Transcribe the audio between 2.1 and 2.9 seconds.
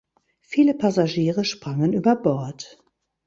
Bord.